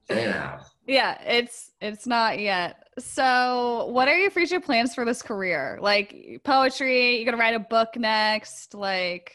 [0.09, 2.84] ain't a house yeah, it's it's not yet.
[2.97, 5.77] So, what are your future plans for this career?
[5.81, 8.73] Like poetry, you're gonna write a book next?
[8.73, 9.33] Like,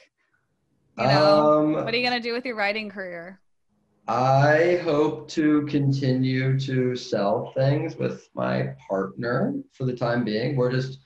[0.96, 3.40] you know, um what are you gonna do with your writing career?
[4.08, 10.56] I hope to continue to sell things with my partner for the time being.
[10.56, 10.98] We're just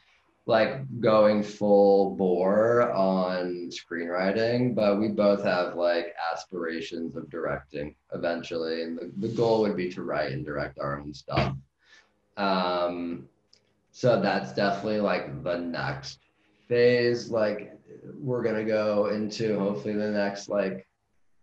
[0.47, 8.83] like going full bore on screenwriting, but we both have like aspirations of directing eventually.
[8.83, 11.55] And the, the goal would be to write and direct our own stuff.
[12.37, 13.29] Um,
[13.91, 16.19] so that's definitely like the next
[16.69, 17.31] phase.
[17.31, 17.73] Like
[18.19, 20.87] we're gonna go into hopefully the next like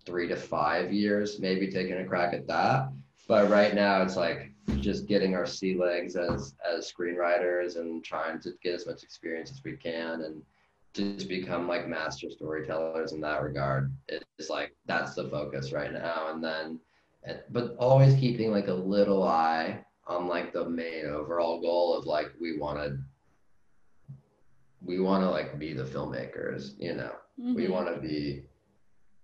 [0.06, 2.90] three to five years, maybe taking a crack at that.
[3.28, 8.40] But right now, it's like just getting our sea legs as as screenwriters and trying
[8.42, 10.42] to get as much experience as we can and
[10.94, 13.94] just become like master storytellers in that regard.
[14.10, 16.34] It's like that's the focus right now.
[16.34, 16.80] And then,
[17.50, 22.32] but always keeping like a little eye on like the main overall goal of like
[22.40, 22.98] we want to
[24.84, 27.72] we want to like be the filmmakers, you know we Mhm.
[27.72, 28.44] want to be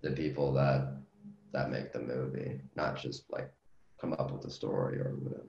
[0.01, 0.97] the people that
[1.53, 3.49] that make the movie not just like
[4.01, 5.47] come up with a story or whatever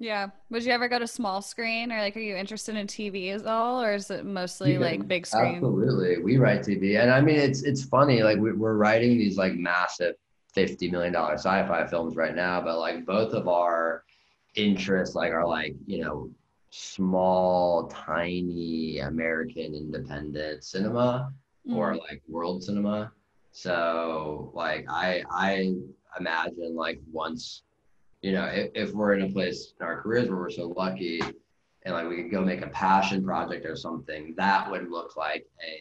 [0.00, 0.28] Yeah.
[0.50, 3.44] Would you ever go to small screen, or like, are you interested in TV at
[3.46, 5.56] all, or is it mostly Yeah, like big screen?
[5.56, 9.36] absolutely we write tv and i mean it's it's funny like we, we're writing these
[9.36, 10.14] like massive
[10.54, 14.04] 50 million dollar sci-fi films right now but like both of our
[14.58, 16.28] interests like are like you know
[16.70, 21.32] small tiny american independent cinema
[21.72, 21.98] or Mhm.
[22.00, 23.12] like world cinema.
[23.52, 25.74] So like I I
[26.18, 27.62] imagine like once,
[28.22, 31.20] you know, if, if we're in a place in our careers where we're so lucky
[31.82, 35.46] and like we could go make a passion project or something, that would look like
[35.62, 35.76] a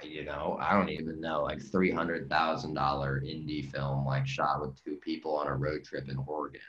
[0.00, 4.26] I- you know, I don't even know, like three hundred thousand dollar indie film like
[4.26, 6.60] shot with two people on a road trip in Oregon.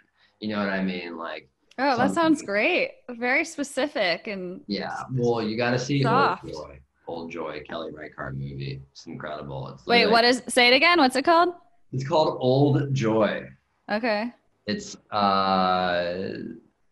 [0.44, 1.16] You know what I mean?
[1.18, 1.48] Like
[1.80, 2.46] Oh, that sounds something.
[2.46, 2.92] great.
[3.10, 6.44] Very specific and yeah, well you gotta see Soft.
[6.44, 6.80] Old Joy.
[7.08, 8.82] Old Joy, Kelly Reichardt movie.
[8.92, 9.70] It's incredible.
[9.70, 10.44] It's wait, what is?
[10.50, 11.00] Say it again.
[11.00, 11.54] What's it called?
[11.94, 13.48] It's called Old Joy.
[13.90, 14.34] Okay.
[14.68, 16.28] It's uh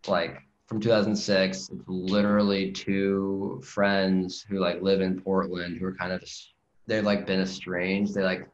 [0.07, 0.37] like
[0.67, 1.57] from 2006.
[1.57, 6.23] It's literally two friends who like live in Portland who are kind of
[6.87, 8.13] they've like been estranged.
[8.13, 8.47] They like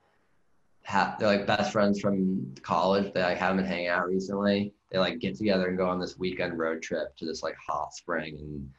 [0.84, 3.14] have they're like best friends from college.
[3.14, 4.74] They like haven't been hanging out recently.
[4.90, 7.94] They like get together and go on this weekend road trip to this like hot
[7.94, 8.70] spring in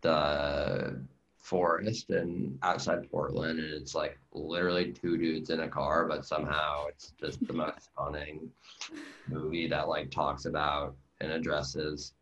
[0.00, 1.00] the
[1.38, 6.86] forest and outside Portland, and it's like literally two dudes in a car, but somehow
[6.88, 8.50] it's just the most stunning
[9.28, 12.12] movie that like talks about and addresses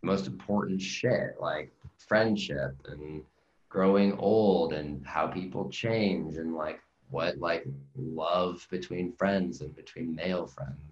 [0.00, 3.22] the most important shit like friendship and
[3.68, 6.80] growing old and how people change and like
[7.10, 7.64] what like
[7.96, 10.78] love between friends and between male friends.
[10.88, 10.89] and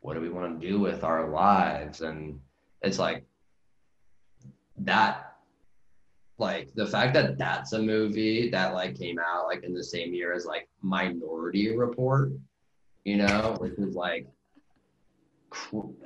[0.00, 2.40] what do we want to do with our lives and
[2.82, 3.24] it's like
[4.78, 5.26] that
[6.38, 10.14] like the fact that that's a movie that like came out like in the same
[10.14, 12.32] year as like Minority Report,
[13.04, 14.26] you know, which is like,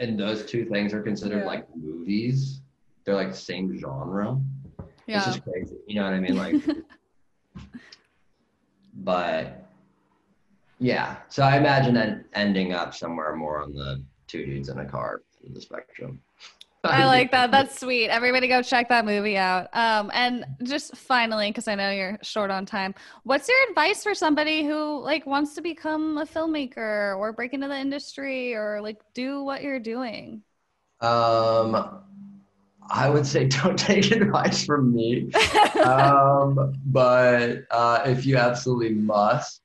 [0.01, 1.47] and those two things are considered Yeah.
[1.47, 2.63] like movies.
[3.05, 4.41] They're like the same genre.
[5.07, 5.19] yeah.
[5.19, 5.77] It's just crazy.
[5.87, 6.37] You know what I mean?
[6.37, 6.57] Like,
[8.95, 9.64] but
[10.85, 11.17] yeah.
[11.29, 15.23] So I imagine that ending up somewhere more on the two dudes in a car
[15.53, 16.21] the spectrum.
[16.83, 17.51] I like that.
[17.51, 18.09] That's sweet.
[18.09, 19.69] Everybody go check that movie out.
[19.75, 24.15] Um, and just finally, because I know you're short on time, what's your advice for
[24.15, 29.01] somebody who like wants to become a filmmaker or break into the industry or like
[29.15, 30.43] do what you're doing?
[31.01, 32.03] Um,
[32.91, 35.33] I would say don't take advice from me.
[35.85, 39.63] um, but uh, if you absolutely must,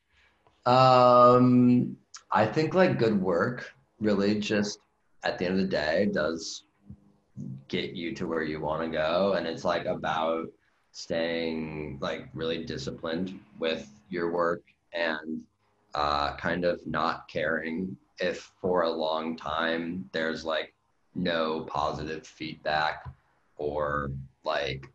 [0.69, 1.97] um,
[2.31, 4.79] I think like good work really just
[5.23, 6.63] at the end of the day does
[7.67, 10.47] get you to where you want to go, and it's like about
[10.91, 14.61] staying like really disciplined with your work
[14.93, 15.41] and
[15.95, 20.73] uh, kind of not caring if for a long time there's like
[21.15, 23.09] no positive feedback
[23.57, 24.11] or
[24.43, 24.87] like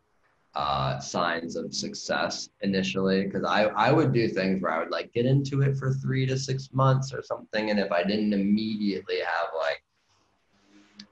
[0.55, 5.11] uh, signs of success initially because I, I would do things where I would like
[5.13, 9.17] get into it for three to six months or something and if I didn't immediately
[9.19, 9.83] have like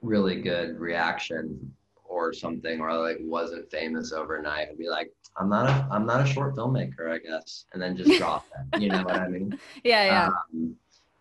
[0.02, 1.74] really good reaction
[2.06, 6.22] or something or like wasn't famous overnight I'd be like I'm not a I'm not
[6.22, 9.60] a short filmmaker I guess and then just drop it you know what I mean
[9.84, 10.28] yeah, yeah.
[10.28, 10.76] um,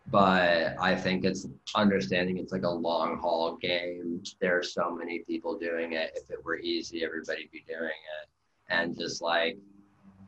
[0.08, 4.22] but I think it's understanding it's like a long haul game.
[4.40, 6.12] There are so many people doing it.
[6.14, 8.28] If it were easy, everybody'd be doing it.
[8.68, 9.58] And just like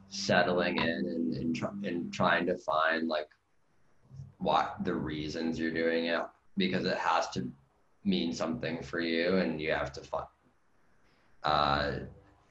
[0.08, 3.28] settling in and, and, try, and trying to find like
[4.38, 6.22] what the reasons you're doing it
[6.56, 7.50] because it has to
[8.04, 10.26] mean something for you and you have to find
[11.42, 11.92] uh,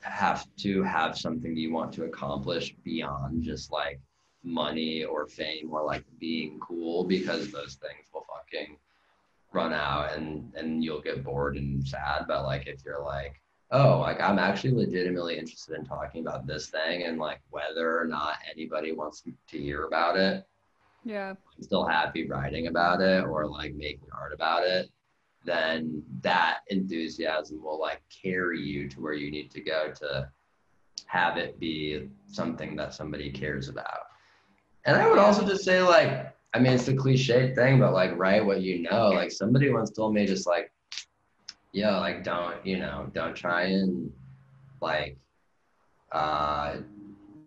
[0.01, 3.99] have to have something you want to accomplish beyond just like
[4.43, 8.77] money or fame or like being cool because those things will fucking
[9.53, 13.39] run out and and you'll get bored and sad but like if you're like
[13.71, 18.05] oh like i'm actually legitimately interested in talking about this thing and like whether or
[18.05, 20.45] not anybody wants to hear about it
[21.05, 21.29] yeah.
[21.29, 24.89] i'm still happy writing about it or like making art about it
[25.45, 30.27] then that enthusiasm will like carry you to where you need to go to
[31.05, 34.12] have it be something that somebody cares about
[34.85, 38.17] and I would also just say, like, I mean, it's the cliche thing, but like,
[38.17, 39.09] write what you know.
[39.09, 40.71] Like, somebody once told me, just like,
[41.71, 44.11] yo, like, don't, you know, don't try and
[44.81, 45.17] like,
[46.11, 46.77] uh,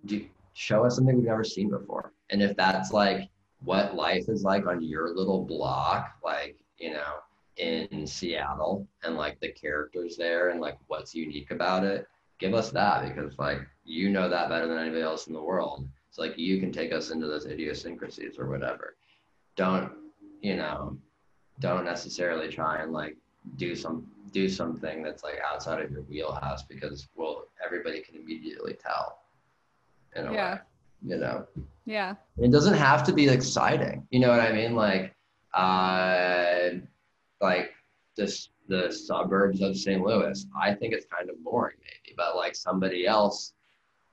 [0.07, 0.25] do,
[0.55, 2.13] show us something we've never seen before.
[2.31, 3.29] And if that's like
[3.63, 7.21] what life is like on your little block, like, you know,
[7.57, 12.07] in Seattle and like the characters there and like what's unique about it,
[12.39, 15.87] give us that because like you know that better than anybody else in the world.
[16.17, 18.97] It's like you can take us into those idiosyncrasies or whatever.
[19.55, 19.93] Don't,
[20.41, 20.97] you know,
[21.61, 23.19] don't necessarily try and like
[23.57, 28.73] do some do something that's like outside of your wheelhouse because well everybody can immediately
[28.73, 29.19] tell.
[30.15, 30.55] Yeah.
[30.55, 30.61] way,
[31.05, 31.47] you know.
[31.85, 32.15] Yeah.
[32.39, 34.07] It doesn't have to be exciting.
[34.11, 34.75] You know what I mean?
[34.75, 35.15] Like,
[35.53, 36.79] uh,
[37.43, 37.73] like
[38.17, 40.03] this the suburbs of St.
[40.03, 40.47] Louis.
[40.59, 43.53] I think it's kind of boring, maybe, but like somebody else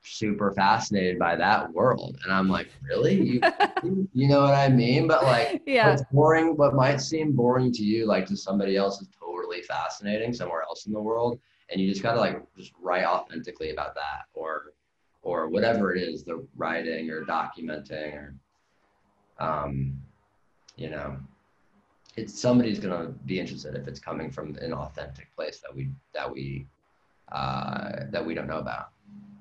[0.04, 3.42] super fascinated by that world, and I'm like, really?
[3.82, 5.06] You, you know what I mean?
[5.06, 5.90] But like, Yeah.
[5.90, 6.56] what's boring?
[6.56, 10.86] What might seem boring to you, like to somebody else, is totally fascinating somewhere else
[10.86, 11.38] in the world,
[11.68, 14.72] and you just gotta like just write authentically about that, or
[15.20, 18.34] or whatever it is, the writing or documenting or
[19.38, 20.00] um,
[20.76, 21.18] you know,
[22.16, 26.32] it's somebody's gonna be interested if it's coming from an authentic place that we that
[26.32, 26.66] we
[27.32, 28.93] uh, that we don't know about.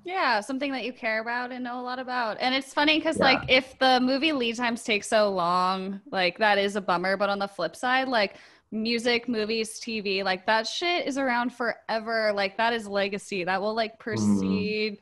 [0.06, 2.38] Yeah, something that you care about and know a lot about.
[2.40, 3.26] And it's funny because, Yeah.
[3.26, 7.16] like, if the movie lead times take so long, like, that is a bummer.
[7.16, 8.36] But on the flip side, like,
[8.72, 12.34] music, movies, TV, like, that shit is around forever.
[12.34, 14.98] Like, that is legacy that will, like, precede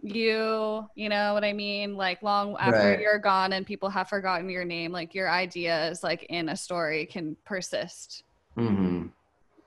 [0.00, 0.86] you.
[0.94, 1.96] You know what I mean?
[1.96, 3.00] Like, long after Right.
[3.00, 7.06] you're gone and people have forgotten your name, like, your ideas, like, in a story
[7.06, 8.22] can persist.
[8.56, 9.06] Mm-hmm.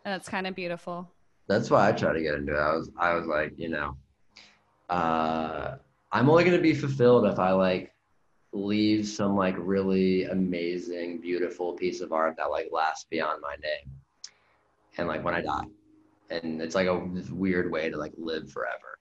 [0.05, 1.11] And it's kind of beautiful.
[1.47, 2.59] That's why I try to get into it.
[2.59, 3.97] I was I was like, you know,
[4.89, 5.75] uh,
[6.11, 7.93] I'm only gonna be fulfilled if I like
[8.51, 13.93] leave some like really amazing, beautiful piece of art that like lasts beyond my name,
[14.97, 15.65] and like when I die,
[16.29, 16.97] and it's like a
[17.31, 18.99] weird way to like live forever.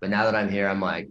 [0.00, 1.08] But now that I'm here, I'm like,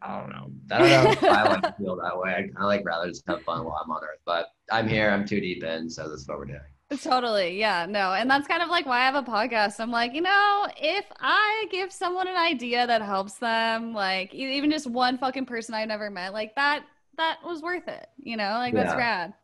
[0.00, 0.50] I don't know.
[0.72, 2.50] I don't know I like to feel that way.
[2.56, 4.20] I of like rather just have fun while I'm on Earth.
[4.26, 5.10] But I'm here.
[5.10, 6.60] I'm too deep in, so this is what we're doing.
[7.00, 7.58] Totally.
[7.58, 7.86] Yeah.
[7.88, 8.12] No.
[8.12, 9.80] And that's kind of like why I have a podcast.
[9.80, 14.70] I'm like, you know, if I give someone an idea that helps them, like even
[14.70, 16.84] just one fucking person I've never met, like that,
[17.16, 18.06] that was worth it.
[18.18, 18.96] You know, like that's Yeah.
[18.96, 19.34] rad.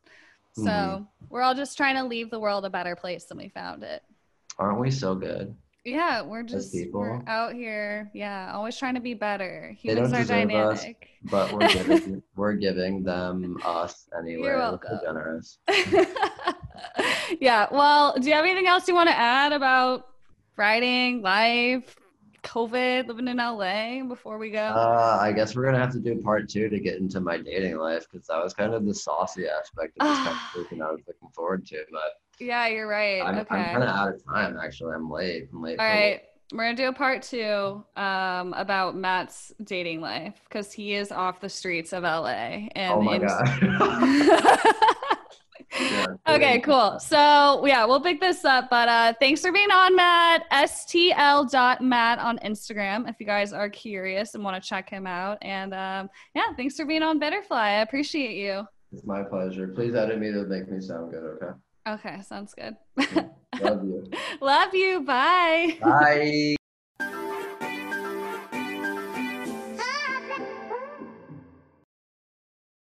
[0.54, 1.06] So Mhm.
[1.30, 4.02] we're all just trying to leave the world a better place than we found it.
[4.58, 5.54] Aren't we so good?
[5.84, 7.22] Yeah, we're just we're people.
[7.26, 8.10] out here.
[8.12, 9.70] Yeah, always trying to be better.
[9.82, 10.80] They Humans don't are deserve us.
[10.82, 11.08] dynamic.
[11.30, 14.42] But we're giving, we're giving them us anyway.
[14.42, 14.98] You're welcome.
[15.02, 15.58] generous.
[17.40, 17.66] yeah.
[17.70, 20.06] Well, do you have anything else you want to add about
[20.56, 21.96] writing, life,
[22.42, 24.58] COVID, living in LA before we go?
[24.58, 27.76] Uh, I guess we're gonna have to do part two to get into my dating
[27.78, 31.28] life because that was kind of the saucy aspect of this conversation I was looking
[31.34, 31.84] forward to.
[31.90, 33.22] But yeah, you're right.
[33.22, 33.56] I'm, okay.
[33.56, 34.94] I'm kind of out of time actually.
[34.94, 35.48] I'm late.
[35.52, 35.78] I'm late.
[35.78, 35.92] All for.
[36.52, 41.40] We're gonna do a part two um, about Matt's dating life because he is off
[41.40, 42.68] the streets of LA.
[42.74, 44.58] And Oh my in- god.
[45.78, 46.98] Yeah, okay, cool.
[47.00, 48.70] So yeah, we'll pick this up.
[48.70, 50.48] But uh thanks for being on, Matt.
[50.50, 55.38] STL.Matt on Instagram if you guys are curious and want to check him out.
[55.42, 57.52] And um, yeah, thanks for being on Betterfly.
[57.52, 58.66] I appreciate you.
[58.92, 59.68] It's my pleasure.
[59.68, 61.22] Please edit me to make me sound good.
[61.22, 61.52] Okay.
[61.88, 62.76] Okay, sounds good.
[63.60, 64.10] Love you.
[64.40, 65.00] Love you.
[65.00, 65.78] Bye.
[65.82, 66.54] Bye.